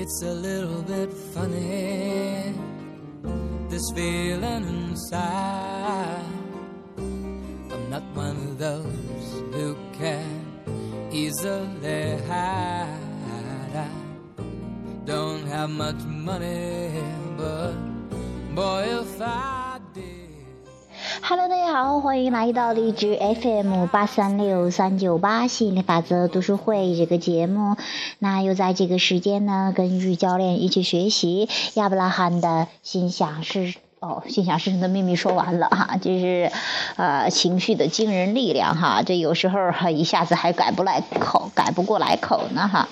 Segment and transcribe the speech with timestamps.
[0.00, 2.54] It's a little bit funny,
[3.68, 6.22] this feeling inside.
[6.96, 13.74] I'm not one of those who can easily hide.
[13.74, 13.88] I
[15.04, 17.02] don't have much money,
[22.18, 27.76] 欢迎来到荔枝 FM 八三六三九八吸引力法则读书会这个节目。
[28.18, 36.50] 那又在这个时间呢，跟玉教练一起学习亚伯拉罕的心想事哦，心想事成的秘密说完了哈，就是
[36.96, 42.88] 呃情绪的惊人力量哈，这有时候哈一下子还改不来口，改不过来口呢哈，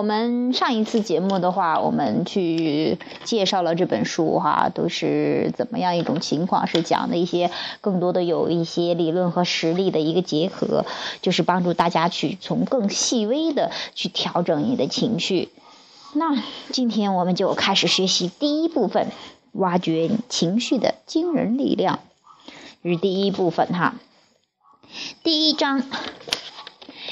[0.00, 6.66] 我们上一次节目的话，我们去介绍了这本书哈，都是怎么样一种情况？
[6.66, 7.50] 是讲的一些
[7.82, 10.86] 更多的有一些理论和实力的一个结合，
[11.20, 15.50] 就是帮助大家去从更细微的去调整你的情绪。
[16.14, 19.08] 那今天我们就开始学习第一部分，
[19.52, 21.98] 挖掘情绪的惊人力量，
[22.82, 23.96] 这是第一部分哈。
[25.22, 25.82] 第一章。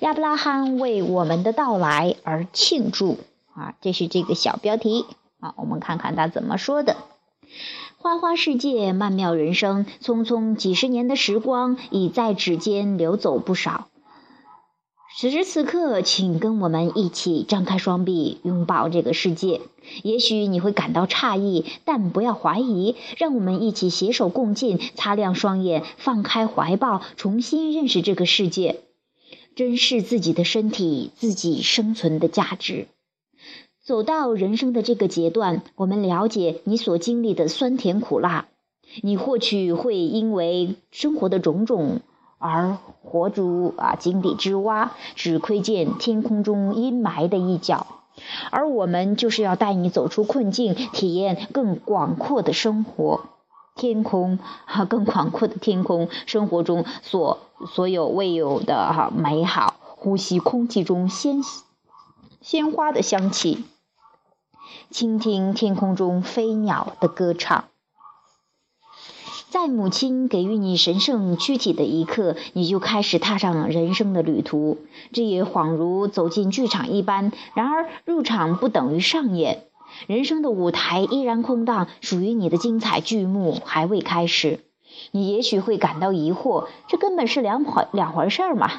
[0.00, 3.18] 亚伯拉罕为我们的到来而庆祝
[3.54, 3.74] 啊！
[3.82, 5.04] 这是这个小标题
[5.40, 6.96] 啊，我们看看他怎么说的：
[7.98, 13.88] 花花世界，曼妙人生，匆匆几十年的时光已在指尖流走不少。
[15.18, 19.60] 此时此刻，请跟我们一起张开双臂，拥抱这个世界。
[20.02, 28.80] 也许你会感到诧异，但不要怀疑，让我们一起携手共进，擦亮双眼，放开怀抱，重新认识这个世界。
[29.56, 32.86] 珍视自己的身体，自己生存的价值。
[33.82, 38.46] 走到人生的这个阶段，我们了解你所经历的酸甜苦辣。
[39.02, 42.00] 你或许会因为生活的种种
[42.38, 47.86] 而活如啊井底之蛙，只窥见天空中阴霾的一角。
[48.50, 53.28] 而我们就是要带你走出困境，体验更广阔的生活。
[53.76, 57.38] 天空哈，更广阔的天空，生活中所
[57.68, 61.42] 所有未有的哈美好，呼吸空气中鲜
[62.40, 63.64] 鲜花的香气，
[64.90, 67.64] 倾听天空中飞鸟的歌唱。
[69.50, 74.78] 在母亲给予你神圣躯体的一刻，你就开始踏上人生的旅途。
[75.12, 77.32] 这也恍如走进剧场一般。
[77.54, 79.66] 然而，入场不等于上演。
[80.06, 84.60] 人生的舞台依然空荡，属于你的精彩剧目还未开始。
[85.10, 88.70] 你也许会感到疑惑，这根本是两回两回事儿嘛？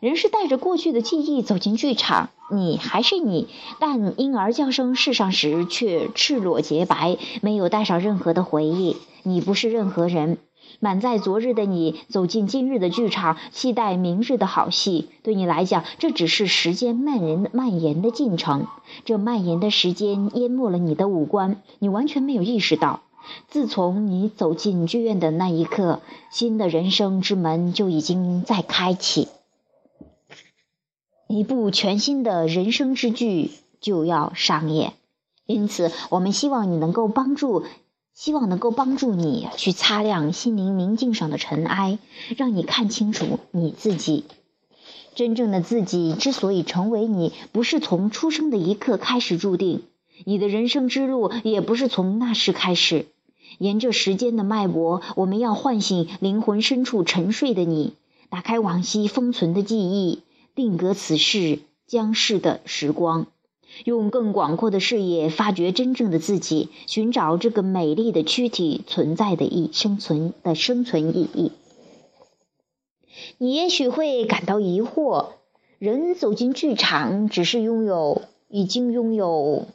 [0.00, 3.48] 人是带着过去的记忆走进剧场，你还是你，
[3.80, 8.96] 但婴儿降生世上时却赤裸洁白，没有带上任何的回忆。
[9.24, 10.38] 你不是任何人。
[10.80, 15.08] 满载昨日的你走进今日的剧场，期待明日的好戏。
[15.24, 18.66] 对你来讲，这只是时间蔓延蔓延的进程。
[19.04, 23.00] 这蔓延的时间淹没了你的五官，你完全没有意识到。
[23.48, 26.00] 自从你走进剧院的那一刻，
[26.30, 29.28] 新的人生之门就已经在开启，
[31.28, 33.50] 一部全新的人生之剧
[33.80, 34.92] 就要上演。
[35.46, 37.64] 因此，我们希望你能够帮助。
[38.14, 42.00] 希望能够帮助你去擦亮心灵明镜上的尘埃，
[42.36, 44.24] 让你看清楚你自己。
[45.14, 49.84] 真正的自己之所以成为你，不是从出生的一刻开始注定，
[50.24, 53.06] 你的人生之路也不是从那时开始。
[53.58, 57.94] 沿着时间的脉搏，我们要唤醒灵魂深处沉睡的你，
[58.30, 60.22] 打开往昔封存的记忆，
[60.54, 63.26] 定格此世将逝的时光。
[63.84, 71.52] 用更广阔的视野发掘真正的自己，寻找这个美丽的躯体存在的意生存的生存意义。
[73.36, 75.32] 你也许会感到疑惑：
[75.78, 79.66] 人走进剧场，只是拥有已经拥有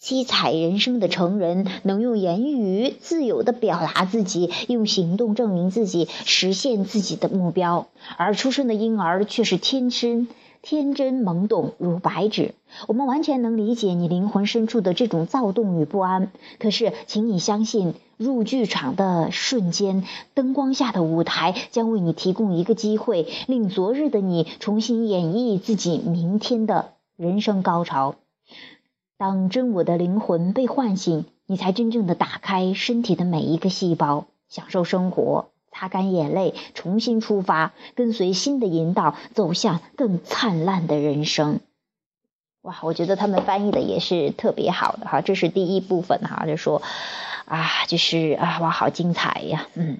[0.00, 7.86] 七彩人生的成人，能用言语自由地表达自己，用行动证明自己，实现自己的目标；
[8.16, 10.28] 而出生的婴儿却是天生。
[10.62, 12.54] 天真懵懂如白纸，
[12.86, 16.30] 我们完全能理解你灵魂深处的这种躁动与不安。
[16.58, 20.04] 可是，请你相信，入剧场的瞬间，
[20.34, 28.14] 灯光下的舞台将为你提供一个机会，令昨日的你重新演绎自己明天的人生高潮。
[29.18, 35.50] 当真我的灵魂被唤醒，你才真正的打开身体的每一个细胞，享受生活。
[35.72, 41.58] 擦干眼泪，重新出发，跟随新的引导，走向更灿烂的人生。
[42.62, 45.20] 哇，我觉得他们翻译的也是特别好的哈。
[45.20, 46.80] 这是第一部分哈，就说
[47.44, 49.98] 啊，就是啊，哇，好精彩呀，嗯。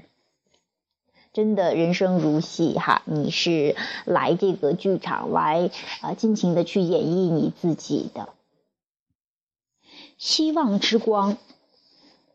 [1.32, 3.75] 真的人生如戏哈，你是
[4.05, 5.70] 来这个剧场来
[6.03, 8.29] 啊，尽情的去演绎你自己的。
[10.19, 11.37] 希望之光，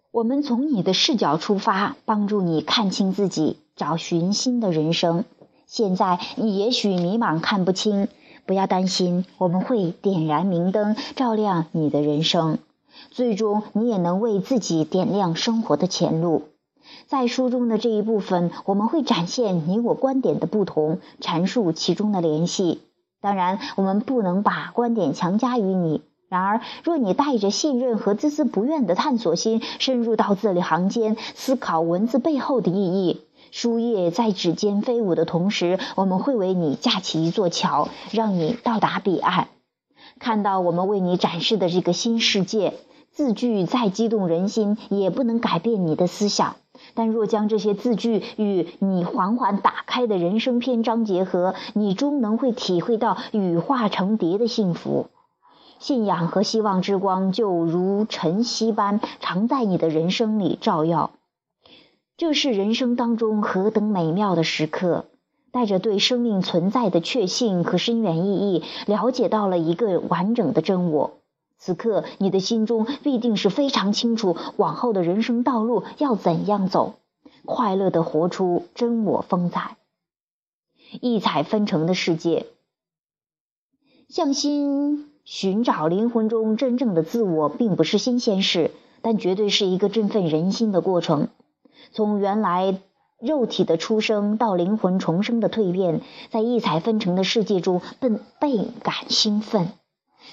[0.10, 5.26] 我们从你的视角出发，帮助你看清自己，找寻新的人生。
[5.68, 8.08] 现在你也许迷茫看不清，
[8.46, 12.60] 不要担心，我们会点燃明灯，照亮你的人生，
[13.12, 16.44] 最终你也能为自己点亮生活的前路。
[17.08, 22.80] 在书中的这一部分，我们会展现你我观点的不同，阐述其中的联系。
[23.20, 26.02] 当然，我们不能把观点强加于你。
[26.34, 33.22] 然而，若你带着信任和孜孜不倦的探索心，深入到字里行间，思考文字背后的意义，
[33.52, 39.50] 书页在指尖飞舞的同时，我们会为你架起一座桥，让你到达彼岸，
[40.18, 42.74] 看到我们为你展示的这个新世界。
[43.12, 46.56] 字句再激动人心，也不能改变你的思想。
[46.96, 55.10] 但若将这些字句与你缓缓打开的人生篇章结合，你终能会体会到羽化成蝶的幸福。
[55.84, 61.12] 信仰和希望之光就如晨曦般，常在你的人生里照耀。
[62.16, 65.08] 这是人生当中何等美妙的时刻！
[65.52, 71.18] 带着对生命存在的确信和深远意义，了解到了一个完整的真我。
[71.58, 76.94] 此刻，你的心中必定是非常清楚，往后的人生道路要怎样走，
[77.44, 79.76] 快乐的活出真我风采。
[81.02, 82.46] 异彩纷呈的世界，
[84.08, 88.72] 向心寻找灵魂中真正的自我，并不是新鲜事，
[89.02, 91.30] 但绝对是一个振奋人心的过程。
[91.94, 92.82] 从原来
[93.22, 98.10] 肉体的出生到灵魂重生的蜕变，在异彩纷呈的世界中，倍
[98.40, 99.70] 倍感兴奋。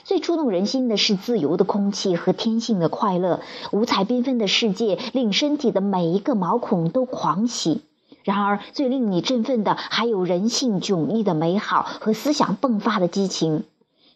[0.03, 3.41] 最触动人心的是自由的空气和天性的快乐，
[3.71, 7.83] 五彩缤纷的世界令身体的每一个毛孔都狂喜。
[8.25, 13.65] 然而，最令你振奋的还有人性迥异的美好和思想迸发的激情。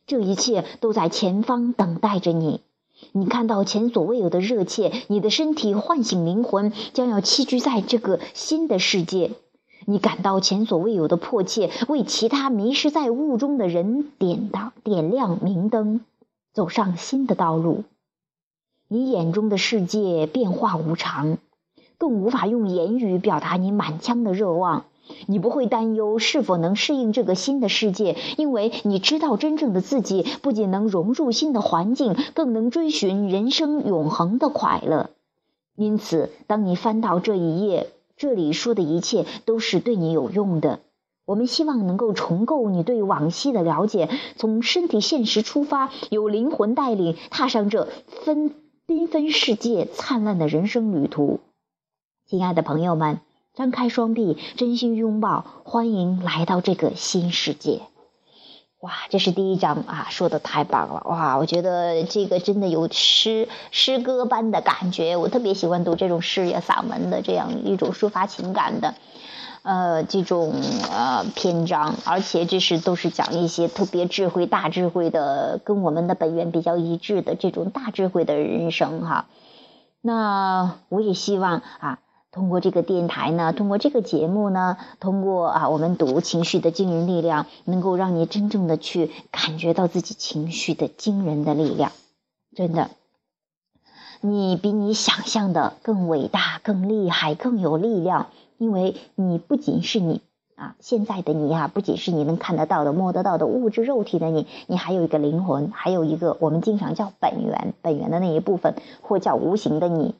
[0.06, 2.60] 这一切都在前方等待着你。
[3.12, 9.32] 你看到前所未有的热切，你的身体唤醒灵魂，将要栖居在这个新的世界。
[9.86, 16.00] 你感到前所未有的迫切，为其他迷失在雾中的人点到点亮明灯，
[16.52, 17.84] 走上新的道路。
[18.88, 21.38] 你眼中的世界变化无常，
[21.98, 24.84] 更无法用言语表达你满腔的热望。
[25.26, 35.10] 你不会担忧是否能适应这个新的世界，因为你知道真正的自己不仅能融入新的环境，更能追寻人生永恒的快乐。
[35.76, 37.90] 因此，当你翻到这一页。
[38.16, 40.78] 这里说的一切都是对你有用的。
[41.26, 47.88] 我们希望能够重构你对往昔的了解，从身体现实出发，由灵魂带领，踏上这
[48.24, 48.52] 纷
[48.86, 51.40] 缤纷世界灿烂的人生旅途。
[52.24, 53.18] 亲爱的朋友们，
[53.56, 57.82] 张开双臂，真心拥抱，欢迎来到这个新世界。
[58.80, 61.04] 哇，这是第一章啊，说的太棒了！
[61.04, 68.96] 哇，我觉得这个真的有诗诗歌般的感觉，我特别喜欢读这种诗呀、散文的这样一种抒发情感的，
[69.62, 70.52] 呃，这种
[70.90, 79.26] 呃篇章，而且这是都是讲一些特别智慧、大智慧的，跟我们的本源比较一致的这种大智慧的人生哈。
[80.00, 82.00] 那我也希望啊。
[82.34, 91.92] 通过这个电台呢，通过这个节目呢，通过啊，我们读情绪的惊人力量，能够让你真正的去感觉到自己情绪的惊人的力量。
[92.56, 92.90] 真的，
[94.20, 98.26] 你比你想象的更伟大、更厉害、更有力量，
[98.58, 100.20] 因为你不仅是你
[100.56, 110.16] 啊，现在的你啊，不仅是你能看得到的、摸得到的物质肉体的你，你还有一个灵魂，还有一个我们经常叫本源、本源的那一部分，或叫无形的你。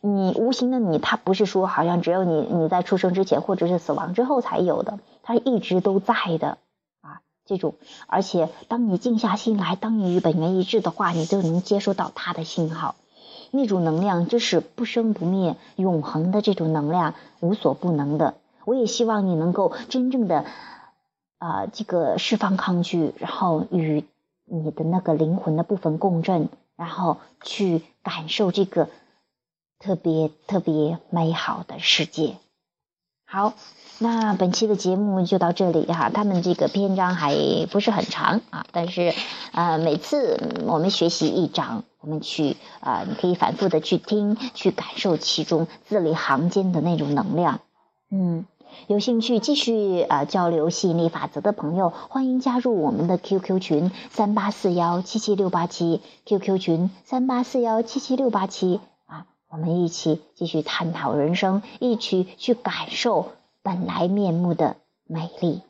[0.00, 6.58] 你无形的你，它不是说好像只有你你在出生之前或者是死亡之后才有的，它一直都在的
[7.00, 7.20] 啊。
[7.44, 7.74] 这种，
[8.06, 12.94] 而且当你静下心来，当你与本源一致的话，你就能接收到它的信号。
[13.50, 18.34] 那种能量，就是不生不灭、永恒的这种能量，无所不能的。
[18.66, 20.44] 我也希望你能够真正的
[21.38, 24.04] 啊，这个释放抗拒，然后与
[24.44, 28.88] 你的那个灵魂的部分共振，然后去感受这个。
[29.78, 32.36] 特别特别美好的世界。
[33.24, 33.52] 好，
[33.98, 36.08] 那本期的节目就到这里哈。
[36.08, 37.34] 他们这个篇章还
[37.70, 39.12] 不是很长啊，但是
[39.52, 47.60] 呃，每次我们学习一章，我们去啊，你可以反复的去听，去感受其中字里行间的那种能量。
[48.10, 48.46] 嗯，
[48.86, 58.80] 有兴趣继续啊交流吸引力法则的朋友，欢迎加入我们的 QQ 群三八四幺七七六八七，QQ 群三八四幺七七六八七。
[59.50, 63.32] 我们一起继续探讨人生，一起去感受。
[63.62, 64.76] 本来面目的
[65.06, 65.62] 美丽。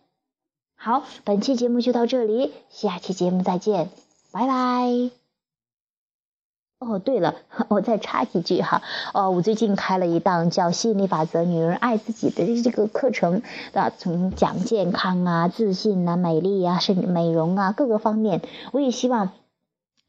[0.75, 3.89] 好，本期节目就到这里，下期节目再见，
[4.33, 5.11] 拜拜。
[6.81, 7.35] 哦，对了，
[7.71, 8.83] 我再插几句哈。
[9.15, 13.43] 哦，我最近开了一档叫《吸引力法则：女人爱自己》的这个课程，
[13.75, 18.43] 啊，从讲健康啊、自信啊、美丽啊、甚至美容啊各个方面，
[18.73, 19.31] 我也希望，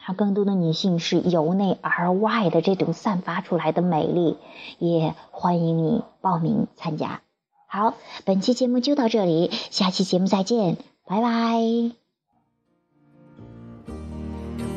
[0.09, 4.37] 让更多的女性是由内而外的这种散发出来的美丽，
[4.79, 7.21] 也欢迎你报名参加。
[7.67, 7.93] 好，
[8.25, 11.29] 本期节目就到这里，下期节目再见，拜拜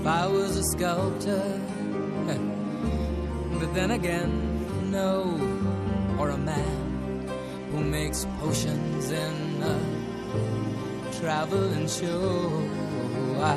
[0.04, 1.40] i was a sculptor。
[3.58, 4.28] But then again,
[4.90, 5.38] no,
[6.18, 6.60] or a man
[7.72, 9.78] who makes potions in a
[11.10, 12.50] traveling show.
[13.40, 13.56] I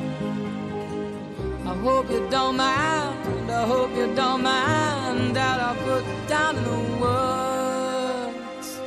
[1.81, 3.51] hope you don't mind.
[3.51, 8.79] I hope you don't mind that I put down in the words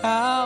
[0.00, 0.45] how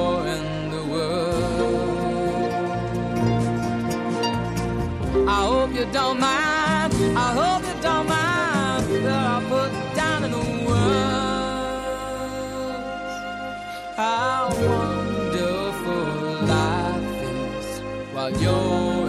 [16.41, 17.79] Life is
[18.13, 19.00] while you're